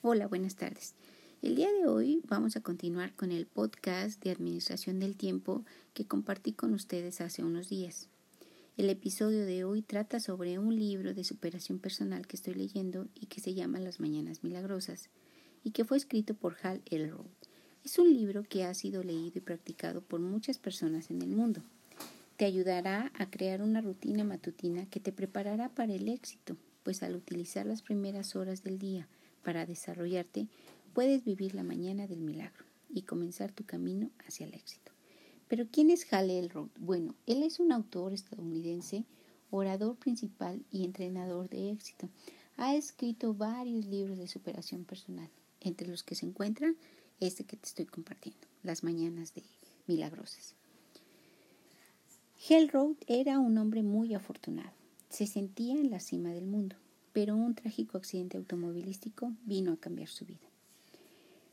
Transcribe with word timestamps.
Hola, 0.00 0.28
buenas 0.28 0.54
tardes. 0.54 0.94
El 1.42 1.56
día 1.56 1.72
de 1.72 1.88
hoy 1.88 2.22
vamos 2.28 2.54
a 2.54 2.60
continuar 2.60 3.16
con 3.16 3.32
el 3.32 3.46
podcast 3.46 4.22
de 4.22 4.30
Administración 4.30 5.00
del 5.00 5.16
Tiempo 5.16 5.64
que 5.92 6.06
compartí 6.06 6.52
con 6.52 6.72
ustedes 6.72 7.20
hace 7.20 7.42
unos 7.42 7.68
días. 7.68 8.08
El 8.76 8.90
episodio 8.90 9.44
de 9.44 9.64
hoy 9.64 9.82
trata 9.82 10.20
sobre 10.20 10.60
un 10.60 10.76
libro 10.76 11.14
de 11.14 11.24
superación 11.24 11.80
personal 11.80 12.28
que 12.28 12.36
estoy 12.36 12.54
leyendo 12.54 13.08
y 13.16 13.26
que 13.26 13.40
se 13.40 13.54
llama 13.54 13.80
Las 13.80 13.98
Mañanas 13.98 14.44
Milagrosas 14.44 15.10
y 15.64 15.72
que 15.72 15.84
fue 15.84 15.96
escrito 15.96 16.34
por 16.34 16.54
Hal 16.62 16.80
Elrod. 16.86 17.26
Es 17.84 17.98
un 17.98 18.14
libro 18.14 18.44
que 18.44 18.62
ha 18.62 18.74
sido 18.74 19.02
leído 19.02 19.38
y 19.38 19.40
practicado 19.40 20.00
por 20.00 20.20
muchas 20.20 20.58
personas 20.58 21.10
en 21.10 21.22
el 21.22 21.30
mundo. 21.30 21.60
Te 22.36 22.44
ayudará 22.44 23.10
a 23.18 23.30
crear 23.30 23.62
una 23.62 23.80
rutina 23.80 24.22
matutina 24.22 24.86
que 24.86 25.00
te 25.00 25.10
preparará 25.10 25.70
para 25.70 25.92
el 25.92 26.08
éxito, 26.08 26.56
pues 26.84 27.02
al 27.02 27.16
utilizar 27.16 27.66
las 27.66 27.82
primeras 27.82 28.36
horas 28.36 28.62
del 28.62 28.78
día 28.78 29.08
para 29.42 29.66
desarrollarte, 29.66 30.48
puedes 30.94 31.24
vivir 31.24 31.54
la 31.54 31.62
mañana 31.62 32.06
del 32.06 32.20
milagro 32.20 32.64
y 32.90 33.02
comenzar 33.02 33.52
tu 33.52 33.64
camino 33.64 34.10
hacia 34.26 34.46
el 34.46 34.54
éxito. 34.54 34.92
Pero 35.48 35.66
¿quién 35.70 35.90
es 35.90 36.12
Hal 36.12 36.30
Elrod? 36.30 36.68
Bueno, 36.78 37.14
él 37.26 37.42
es 37.42 37.58
un 37.58 37.72
autor 37.72 38.12
estadounidense, 38.12 39.04
orador 39.50 39.96
principal 39.96 40.62
y 40.70 40.84
entrenador 40.84 41.48
de 41.48 41.70
éxito. 41.70 42.08
Ha 42.56 42.74
escrito 42.74 43.34
varios 43.34 43.86
libros 43.86 44.18
de 44.18 44.28
superación 44.28 44.84
personal, 44.84 45.30
entre 45.60 45.88
los 45.88 46.02
que 46.02 46.14
se 46.14 46.26
encuentran 46.26 46.76
este 47.20 47.44
que 47.44 47.56
te 47.56 47.66
estoy 47.66 47.86
compartiendo, 47.86 48.46
Las 48.62 48.84
Mañanas 48.84 49.34
de 49.34 49.42
Milagrosas. 49.86 50.54
Elrod 52.48 52.96
era 53.06 53.38
un 53.38 53.58
hombre 53.58 53.82
muy 53.82 54.14
afortunado. 54.14 54.72
Se 55.08 55.26
sentía 55.26 55.74
en 55.74 55.90
la 55.90 56.00
cima 56.00 56.30
del 56.30 56.46
mundo 56.46 56.76
pero 57.18 57.34
un 57.34 57.56
trágico 57.56 57.98
accidente 57.98 58.36
automovilístico 58.36 59.32
vino 59.44 59.72
a 59.72 59.76
cambiar 59.76 60.06
su 60.06 60.24
vida. 60.24 60.46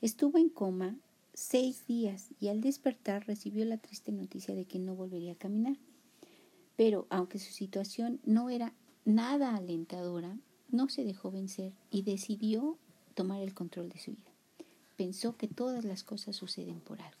Estuvo 0.00 0.36
en 0.36 0.48
coma 0.48 0.96
seis 1.34 1.86
días 1.86 2.30
y 2.40 2.48
al 2.48 2.60
despertar 2.60 3.28
recibió 3.28 3.64
la 3.64 3.78
triste 3.78 4.10
noticia 4.10 4.56
de 4.56 4.64
que 4.64 4.80
no 4.80 4.96
volvería 4.96 5.34
a 5.34 5.36
caminar. 5.36 5.76
Pero 6.74 7.06
aunque 7.10 7.38
su 7.38 7.52
situación 7.52 8.18
no 8.24 8.50
era 8.50 8.72
nada 9.04 9.54
alentadora, 9.54 10.36
no 10.68 10.88
se 10.88 11.04
dejó 11.04 11.30
vencer 11.30 11.72
y 11.92 12.02
decidió 12.02 12.76
tomar 13.14 13.40
el 13.40 13.54
control 13.54 13.88
de 13.88 14.00
su 14.00 14.10
vida. 14.10 14.32
Pensó 14.96 15.36
que 15.36 15.46
todas 15.46 15.84
las 15.84 16.02
cosas 16.02 16.34
suceden 16.34 16.80
por 16.80 17.00
algo. 17.00 17.20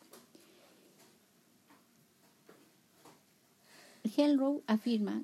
Hellrow 4.02 4.64
afirma 4.66 5.22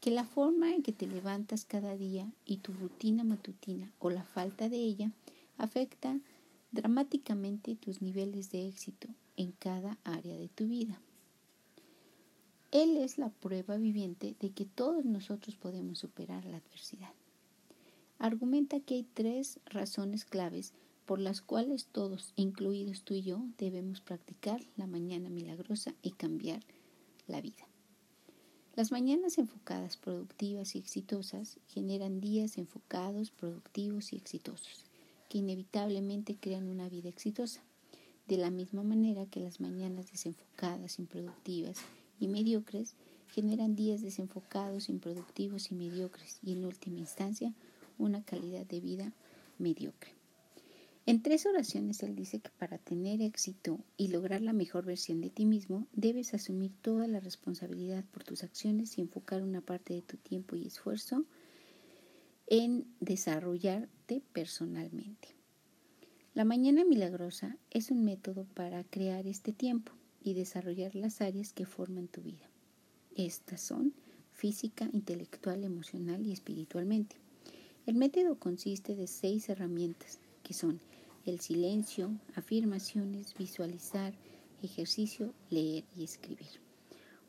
que 0.00 0.10
la 0.10 0.24
forma 0.24 0.74
en 0.74 0.82
que 0.82 0.92
te 0.92 1.06
levantas 1.06 1.64
cada 1.64 1.96
día 1.96 2.30
y 2.44 2.58
tu 2.58 2.72
rutina 2.72 3.24
matutina 3.24 3.92
o 3.98 4.10
la 4.10 4.22
falta 4.22 4.68
de 4.68 4.76
ella 4.76 5.10
afecta 5.56 6.18
dramáticamente 6.70 7.74
tus 7.74 8.02
niveles 8.02 8.50
de 8.50 8.68
éxito 8.68 9.08
en 9.36 9.52
cada 9.52 9.98
área 10.04 10.36
de 10.36 10.48
tu 10.48 10.68
vida. 10.68 11.00
Él 12.70 12.98
es 12.98 13.18
la 13.18 13.30
prueba 13.30 13.76
viviente 13.76 14.36
de 14.40 14.50
que 14.50 14.66
todos 14.66 15.04
nosotros 15.04 15.56
podemos 15.56 15.98
superar 15.98 16.44
la 16.44 16.58
adversidad. 16.58 17.12
Argumenta 18.18 18.80
que 18.80 18.94
hay 18.94 19.06
tres 19.14 19.58
razones 19.66 20.24
claves 20.24 20.74
por 21.06 21.18
las 21.18 21.40
cuales 21.40 21.86
todos, 21.86 22.34
incluidos 22.36 23.02
tú 23.02 23.14
y 23.14 23.22
yo, 23.22 23.42
debemos 23.56 24.02
practicar 24.02 24.60
la 24.76 24.86
mañana 24.86 25.30
milagrosa 25.30 25.94
y 26.02 26.10
cambiar 26.10 26.60
la 27.26 27.40
vida. 27.40 27.67
Las 28.78 28.92
mañanas 28.92 29.38
enfocadas, 29.38 29.96
productivas 29.96 30.76
y 30.76 30.78
exitosas 30.78 31.58
generan 31.66 32.20
días 32.20 32.58
enfocados, 32.58 33.32
productivos 33.32 34.12
y 34.12 34.16
exitosos, 34.16 34.84
que 35.28 35.38
inevitablemente 35.38 36.36
crean 36.40 36.68
una 36.68 36.88
vida 36.88 37.08
exitosa. 37.08 37.60
De 38.28 38.36
la 38.36 38.50
misma 38.50 38.84
manera 38.84 39.26
que 39.26 39.40
las 39.40 39.58
mañanas 39.58 40.12
desenfocadas, 40.12 41.00
improductivas 41.00 41.78
y 42.20 42.28
mediocres 42.28 42.94
generan 43.34 43.74
días 43.74 44.00
desenfocados, 44.00 44.88
improductivos 44.88 45.72
y 45.72 45.74
mediocres, 45.74 46.38
y 46.44 46.52
en 46.52 46.64
última 46.64 47.00
instancia, 47.00 47.52
una 47.98 48.22
calidad 48.22 48.64
de 48.64 48.78
vida 48.78 49.12
mediocre. 49.58 50.17
En 51.08 51.22
tres 51.22 51.46
oraciones 51.46 52.02
él 52.02 52.14
dice 52.14 52.38
que 52.40 52.50
para 52.58 52.76
tener 52.76 53.22
éxito 53.22 53.80
y 53.96 54.08
lograr 54.08 54.42
la 54.42 54.52
mejor 54.52 54.84
versión 54.84 55.22
de 55.22 55.30
ti 55.30 55.46
mismo, 55.46 55.86
debes 55.94 56.34
asumir 56.34 56.70
toda 56.82 57.08
la 57.08 57.18
responsabilidad 57.18 58.04
por 58.12 58.24
tus 58.24 58.44
acciones 58.44 58.98
y 58.98 59.00
enfocar 59.00 59.42
una 59.42 59.62
parte 59.62 59.94
de 59.94 60.02
tu 60.02 60.18
tiempo 60.18 60.54
y 60.54 60.66
esfuerzo 60.66 61.24
en 62.46 62.84
desarrollarte 63.00 64.20
personalmente. 64.34 65.28
La 66.34 66.44
mañana 66.44 66.84
milagrosa 66.84 67.56
es 67.70 67.90
un 67.90 68.04
método 68.04 68.44
para 68.52 68.84
crear 68.84 69.26
este 69.26 69.54
tiempo 69.54 69.92
y 70.22 70.34
desarrollar 70.34 70.94
las 70.94 71.22
áreas 71.22 71.54
que 71.54 71.64
forman 71.64 72.08
tu 72.08 72.20
vida. 72.20 72.50
Estas 73.16 73.62
son 73.62 73.94
física, 74.32 74.90
intelectual, 74.92 75.64
emocional 75.64 76.26
y 76.26 76.32
espiritualmente. 76.32 77.16
El 77.86 77.94
método 77.94 78.38
consiste 78.38 78.94
de 78.94 79.06
seis 79.06 79.48
herramientas 79.48 80.18
que 80.42 80.52
son 80.52 80.80
el 81.28 81.40
silencio, 81.40 82.10
afirmaciones, 82.34 83.34
visualizar, 83.36 84.14
ejercicio, 84.62 85.34
leer 85.50 85.84
y 85.96 86.04
escribir. 86.04 86.60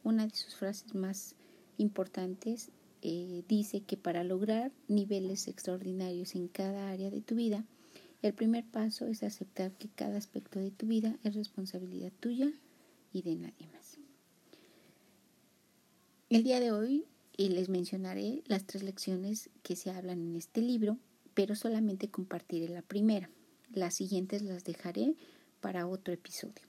Una 0.04 0.26
de 0.26 0.36
sus 0.36 0.56
frases 0.56 0.96
más 0.96 1.36
importantes 1.78 2.72
eh, 3.02 3.44
dice 3.48 3.82
que 3.82 3.98
para 3.98 4.24
lograr 4.24 4.72
niveles 4.88 5.48
extraordinarios 5.48 6.36
en 6.36 6.48
cada 6.48 6.90
área 6.90 7.10
de 7.10 7.22
tu 7.22 7.36
vida, 7.36 7.66
el 8.22 8.34
primer 8.34 8.66
paso 8.66 9.08
es 9.08 9.24
aceptar 9.24 9.72
que 9.74 9.90
cada 9.90 10.18
aspecto 10.18 10.60
de 10.60 10.72
tu 10.72 10.88
vida 10.88 11.18
es 11.24 11.36
responsabilidad 11.36 12.12
tuya 12.20 12.52
y 13.14 13.22
de 13.22 13.36
nadie 13.36 13.68
más. 13.74 13.98
El 16.30 16.44
día 16.44 16.60
de 16.60 16.72
hoy 16.72 17.06
eh, 17.38 17.50
les 17.50 17.70
mencionaré 17.70 18.44
las 18.46 18.66
tres 18.66 18.84
lecciones 18.84 19.50
que 19.64 19.76
se 19.76 19.92
hablan 19.92 20.22
en 20.22 20.36
este 20.36 20.62
libro, 20.62 20.98
pero 21.34 21.56
solamente 21.56 22.10
compartiré 22.10 22.68
la 22.70 22.82
primera. 22.82 23.30
Las 23.74 23.96
siguientes 23.96 24.42
las 24.42 24.64
dejaré 24.64 25.16
para 25.62 25.88
otro 25.88 26.14
episodio. 26.14 26.64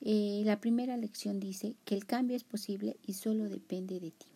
Eh, 0.00 0.42
la 0.44 0.60
primera 0.60 0.96
lección 0.96 1.40
dice 1.40 1.74
que 1.84 1.94
el 1.94 2.06
cambio 2.06 2.36
es 2.36 2.44
posible 2.44 2.96
y 3.02 3.14
solo 3.14 3.48
depende 3.48 4.00
de 4.00 4.10
ti. 4.10 4.26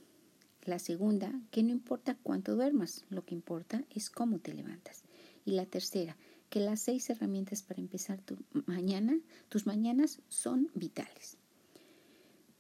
La 0.65 0.78
segunda, 0.78 1.33
que 1.50 1.62
no 1.62 1.71
importa 1.71 2.16
cuánto 2.22 2.55
duermas, 2.55 3.05
lo 3.09 3.25
que 3.25 3.34
importa 3.34 3.84
es 3.91 4.11
cómo 4.11 4.38
te 4.38 4.53
levantas. 4.53 5.03
Y 5.44 5.53
la 5.53 5.66
tercera, 5.66 6.16
que 6.50 6.61
las 6.61 6.81
seis 6.81 7.09
herramientas 7.11 7.62
para 7.62 7.81
empezar 7.81 8.21
mañana, 8.67 9.19
tus 9.49 9.67
mañanas 9.67 10.21
son 10.28 10.71
vitales. 10.75 11.37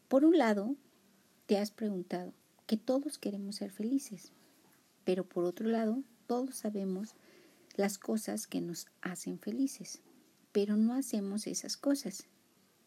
Por 0.08 0.24
un 0.24 0.38
lado, 0.38 0.76
te 1.46 1.58
has 1.58 1.70
preguntado 1.70 2.32
que 2.66 2.76
todos 2.76 3.18
queremos 3.18 3.56
ser 3.56 3.70
felices, 3.70 4.32
pero 5.04 5.24
por 5.24 5.44
otro 5.44 5.68
lado, 5.68 6.02
todos 6.26 6.56
sabemos 6.56 7.14
las 7.76 7.98
cosas 7.98 8.46
que 8.46 8.60
nos 8.60 8.86
hacen 9.00 9.38
felices, 9.38 10.00
pero 10.52 10.76
no 10.76 10.94
hacemos 10.94 11.46
esas 11.46 11.76
cosas. 11.76 12.24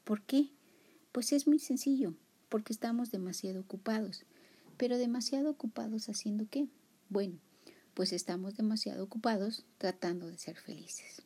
¿Por 0.03 0.21
qué? 0.21 0.49
Pues 1.11 1.31
es 1.31 1.47
muy 1.47 1.59
sencillo, 1.59 2.13
porque 2.49 2.73
estamos 2.73 3.11
demasiado 3.11 3.61
ocupados. 3.61 4.25
Pero 4.77 4.97
demasiado 4.97 5.49
ocupados 5.49 6.09
haciendo 6.09 6.45
qué? 6.49 6.67
Bueno, 7.09 7.39
pues 7.93 8.11
estamos 8.11 8.57
demasiado 8.57 9.03
ocupados 9.03 9.65
tratando 9.77 10.27
de 10.27 10.37
ser 10.37 10.57
felices. 10.57 11.21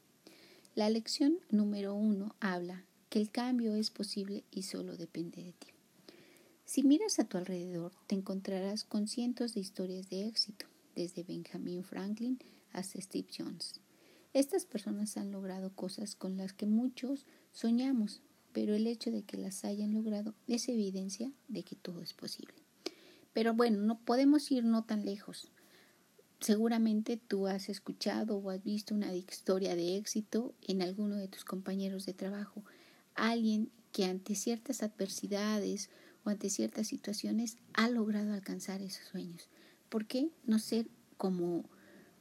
La 0.75 0.89
lección 0.89 1.39
número 1.50 1.95
uno 1.95 2.35
habla 2.39 2.84
que 3.09 3.19
el 3.19 3.31
cambio 3.31 3.75
es 3.75 3.89
posible 3.89 4.44
y 4.51 4.63
solo 4.63 4.97
depende 4.97 5.44
de 5.44 5.53
ti. 5.53 5.68
Si 6.66 6.84
miras 6.84 7.19
a 7.19 7.24
tu 7.24 7.38
alrededor, 7.38 7.94
te 8.07 8.16
encontrarás 8.16 8.84
con 8.84 9.07
cientos 9.07 9.53
de 9.53 9.62
historias 9.62 10.09
de 10.09 10.28
éxito, 10.28 10.66
desde 10.95 11.24
Benjamin 11.24 11.84
Franklin 11.84 12.39
hasta 12.72 13.01
Steve 13.01 13.28
Jones. 13.35 13.81
Estas 14.33 14.65
personas 14.65 15.18
han 15.18 15.31
logrado 15.31 15.74
cosas 15.74 16.15
con 16.15 16.38
las 16.38 16.53
que 16.53 16.68
muchos 16.68 17.25
soñamos, 17.51 18.21
pero 18.53 18.75
el 18.75 18.88
hecho 18.88 19.12
de 19.12 19.24
que 19.24 19.38
las 19.38 19.65
hayan 19.65 19.94
logrado 19.94 20.36
es 20.47 20.69
evidencia 20.69 21.31
de 21.47 21.63
que 21.63 21.75
todo 21.75 22.01
es 22.01 22.13
posible. 22.13 22.53
Pero 23.33 23.53
bueno, 23.53 23.81
no 23.81 24.00
podemos 24.00 24.51
ir 24.51 24.63
no 24.63 24.83
tan 24.83 25.06
lejos. 25.06 25.51
Seguramente 26.39 27.18
tú 27.18 27.47
has 27.47 27.69
escuchado 27.69 28.38
o 28.38 28.50
has 28.50 28.63
visto 28.63 28.94
una 28.94 29.13
historia 29.15 29.75
de 29.75 29.97
éxito 29.97 30.53
en 30.62 30.81
alguno 30.81 31.15
de 31.15 31.27
tus 31.27 31.44
compañeros 31.44 32.06
de 32.06 32.13
trabajo, 32.13 32.63
alguien 33.15 33.71
que 33.91 34.06
ante 34.06 34.36
ciertas 34.36 34.83
adversidades 34.83 35.89
o 36.24 36.30
ante 36.30 36.50
ciertas 36.50 36.88
situaciones 36.88 37.57
ha 37.74 37.89
logrado 37.89 38.33
alcanzar 38.33 38.81
esos 38.81 39.06
sueños. 39.07 39.50
¿Por 39.89 40.06
qué 40.06 40.30
no 40.45 40.59
ser 40.59 40.88
como 41.18 41.65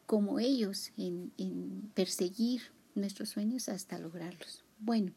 como 0.06 0.38
ellos 0.38 0.93
en, 0.97 1.91
perseguir 1.94 2.62
nuestros 2.94 3.31
sueños 3.31 3.69
hasta 3.69 3.99
lograrlos. 3.99 4.64
Bueno, 4.79 5.12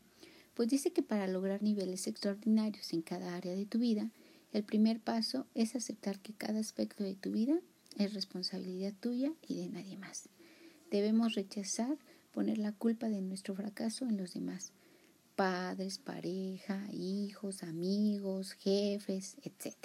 pues 0.56 0.70
dice 0.70 0.92
que 0.92 1.04
para 1.04 1.28
lograr 1.28 1.62
niveles 1.62 2.08
extraordinarios 2.08 2.92
en 2.94 3.02
cada 3.02 3.36
área 3.36 3.56
de 3.56 3.66
tu 3.66 3.80
vida, 3.80 4.12
el 4.52 4.64
primer 4.64 5.00
paso 5.00 5.46
es 5.54 5.76
aceptar 5.76 6.20
que 6.20 6.34
cada 6.34 6.60
aspecto 6.60 7.04
de 7.04 7.16
tu 7.16 7.32
vida 7.32 7.60
es 7.98 8.14
responsabilidad 8.14 8.94
tuya 9.00 9.32
y 9.48 9.58
de 9.58 9.70
nadie 9.70 9.98
más. 9.98 10.28
Debemos 10.92 11.36
rechazar 11.36 11.98
poner 12.32 12.58
la 12.58 12.72
culpa 12.72 13.10
de 13.10 13.22
nuestro 13.22 13.56
fracaso 13.56 14.06
en 14.06 14.18
los 14.18 14.34
demás, 14.34 14.74
padres, 15.36 16.00
pareja, 16.00 16.88
hijos, 16.92 17.64
amigos, 17.64 18.54
jefes, 18.54 19.38
etc. 19.44 19.76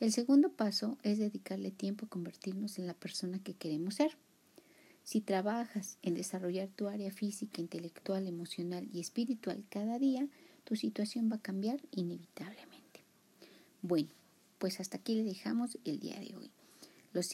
El 0.00 0.12
segundo 0.12 0.50
paso 0.50 0.96
es 1.02 1.18
dedicarle 1.18 1.70
tiempo 1.70 2.06
a 2.06 2.08
convertirnos 2.08 2.78
en 2.78 2.86
la 2.86 2.94
persona 2.94 3.38
que 3.38 3.52
queremos 3.52 3.96
ser. 3.96 4.16
Si 5.04 5.20
trabajas 5.20 5.98
en 6.00 6.14
desarrollar 6.14 6.68
tu 6.68 6.88
área 6.88 7.12
física, 7.12 7.60
intelectual, 7.60 8.26
emocional 8.26 8.88
y 8.94 9.00
espiritual 9.00 9.62
cada 9.68 9.98
día, 9.98 10.26
tu 10.64 10.74
situación 10.74 11.30
va 11.30 11.36
a 11.36 11.42
cambiar 11.42 11.82
inevitablemente. 11.90 13.04
Bueno, 13.82 14.08
pues 14.58 14.80
hasta 14.80 14.96
aquí 14.96 15.14
le 15.14 15.24
dejamos 15.24 15.76
el 15.84 16.00
día 16.00 16.18
de 16.18 16.34
hoy. 16.34 16.50
las 17.12 17.26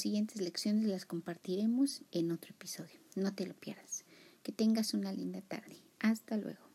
siguientes 0.00 0.40
lecciones 0.40 0.86
las 0.86 1.06
compartiremos 1.06 2.02
en 2.10 2.32
otro 2.32 2.50
episodio. 2.50 2.98
No 3.14 3.34
te 3.34 3.46
lo 3.46 3.54
pierdas. 3.54 4.04
Que 4.42 4.50
tengas 4.50 4.94
una 4.94 5.12
linda 5.12 5.42
tarde. 5.42 5.76
Hasta 6.00 6.36
luego. 6.38 6.73